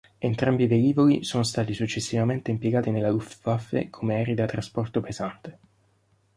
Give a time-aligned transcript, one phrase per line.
[0.19, 5.59] Entrambi i velivoli sono stati successivamente impiegati nella Luftwaffe come aerei da trasporto pesante.